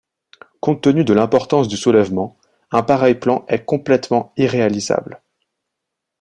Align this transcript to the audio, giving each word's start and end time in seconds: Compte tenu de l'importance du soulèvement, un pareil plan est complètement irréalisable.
Compte 0.61 0.81
tenu 0.81 1.03
de 1.05 1.13
l'importance 1.13 1.67
du 1.67 1.77
soulèvement, 1.77 2.35
un 2.71 2.81
pareil 2.81 3.13
plan 3.13 3.45
est 3.47 3.65
complètement 3.65 4.33
irréalisable. 4.35 5.21